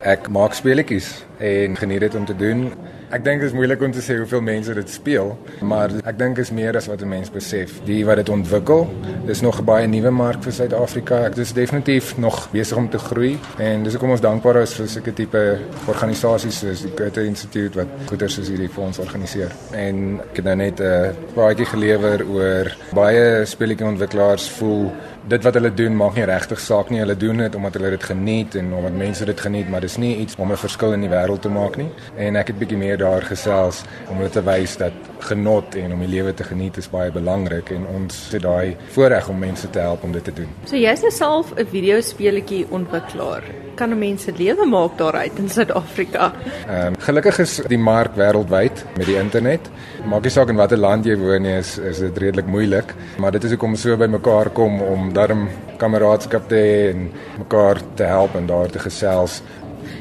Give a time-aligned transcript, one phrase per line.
[0.00, 2.70] Ek maak speletjies en geniet dit om te doen.
[3.10, 5.32] Ek dink dit is moeilik om te sê hoeveel mense dit speel,
[5.66, 7.80] maar ek dink is meer as wat 'n mens besef.
[7.84, 8.86] Die wat dit ontwikkel,
[9.26, 11.24] dis nog 'n baie nuwe mark vir Suid-Afrika.
[11.26, 14.88] Ek is definitief nog besig om te groei en dis hoekom ons dankbaar is vir
[14.88, 19.50] sulke tipe organisasies soos die Goethe Instituut wat goeders soos hierdie vir ons organiseer.
[19.72, 24.92] En ek het nou net 'n praatjie gelewer oor baie speletjieontwikkelaars voel
[25.28, 27.00] dit wat hulle doen maak nie regtig saak nie.
[27.02, 30.16] Hulle doen dit omdat hulle dit geniet en omdat mense dit geniet, maar dis nie
[30.16, 31.88] iets om 'n verskil in die wêreld te maak nie.
[32.16, 36.00] En ek het bietjie meer daar gesels om hulle te wys dat genot en om
[36.04, 39.82] die lewe te geniet is baie belangrik en ons het daai voorreg om mense te
[39.82, 40.48] help om dit te doen.
[40.68, 43.44] So jy's nou self 'n videospeletjie ontwikkelaar.
[43.76, 46.32] Kan mense lewe maak daaruit in Suid-Afrika?
[46.68, 49.70] Ehm um, gelukkig is die mark wêreldwyd met die internet.
[50.04, 53.32] Maak nie saak in watter land jy woon nie, is is dit redelik moeilik, maar
[53.32, 55.48] dit is hoekom so by mekaar kom om darm
[55.80, 59.40] kameraadskap te hê en mekaar te help en daar te gesels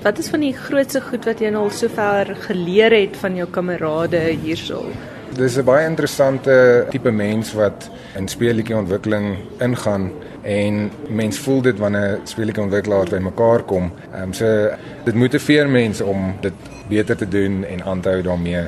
[0.03, 3.47] Wat is van die grootste goed wat jy nou al sover geleer het van jou
[3.51, 4.85] kamerade hierso?
[5.35, 11.77] Dis 'n baie interessante tipe mens wat in speletjie ontwikkeling ingaan en mens voel dit
[11.77, 13.91] wanneer speletjie ontwikkelaars bymekaar kom.
[14.13, 14.69] Ehm um, so
[15.03, 16.53] dit motiveer mense om dit
[16.89, 18.67] beter te doen en aan te hou daarmee.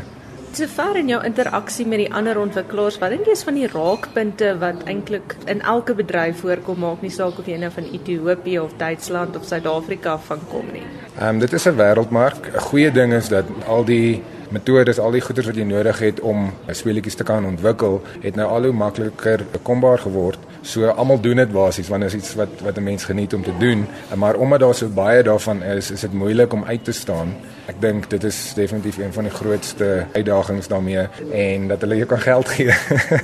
[0.51, 3.69] So ver in jou interaksie met die ander ontwikkelaars, wat dink jy is van die
[3.71, 8.59] raakpunte wat eintlik in elke bedryf voorkom, maak nie saak of jy nou van Ethiopië
[8.59, 10.83] of Duitsland of Suid-Afrika van kom nie.
[11.21, 12.49] Ehm um, dit is 'n wêreldmark.
[12.53, 16.19] 'n Goeie ding is dat al die metodes, al die goeders wat jy nodig het
[16.19, 20.39] om speletjies te kan ontwikkel, het nou al hoe makliker bekombaar geword.
[20.61, 23.53] So almal doen dit basies wanneer is iets wat wat 'n mens geniet om te
[23.59, 27.35] doen, maar omdat daar so baie daarvan is, is dit moeilik om uit te staan.
[27.65, 32.07] Ek dink dit is definitief een van die grootste uitdagings daarmee en dat hulle jou
[32.07, 32.73] kan geld gee.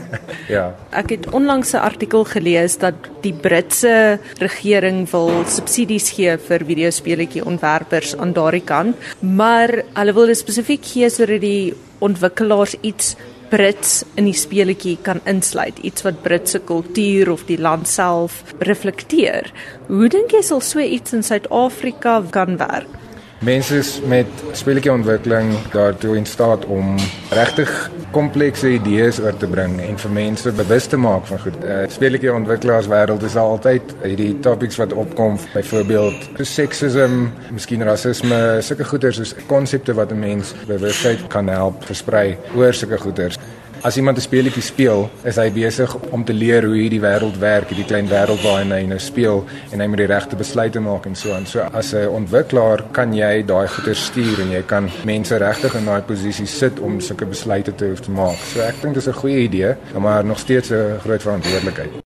[0.55, 0.75] ja.
[0.89, 7.45] Ek het onlangs 'n artikel gelees dat die Britse regering wil subsidies gee vir videospeletjie
[7.45, 13.15] ontwerpers aan daardie kant, maar hulle wil dit spesifiek gee sodat die ontwikkelaars iets
[13.47, 19.51] Brits in die speletjie kan insluit, iets wat Britse kultuur of die land self reflekteer.
[19.87, 23.06] Hoe dink jy sal so iets in Suid-Afrika kan werk?
[23.45, 26.95] Mense met speletjieontwikkeling daartoe in staat om
[27.29, 27.69] regtig
[28.11, 31.59] komplekse idees oor te bring en vir mense bewus te maak van goed.
[31.61, 39.21] Uh, speletjieontwikkelaars wêreld is altyd hierdie topics wat opkom, byvoorbeeld seksisme, miskien rasisme, sulke goeters
[39.21, 43.37] soos konsepte wat 'n mens bewustheid kan help versprei oor sulke goeters.
[43.81, 47.69] As iemand 'n speletjie speel, is hy besig om te leer hoe hierdie wêreld werk,
[47.69, 51.15] hierdie klein wêreld waarin hy nou speel en hy moet die regte besluite maak en
[51.15, 51.45] so aan.
[51.45, 55.85] So as 'n ontwikkelaar kan jy daai goeie stuur en jy kan mense regtig in
[55.85, 58.37] daai posisie sit om sulke besluite te hoef te maak.
[58.53, 62.05] So ek dink dis 'n goeie idee, maar nog steeds 'n groot verantwoordelikheid.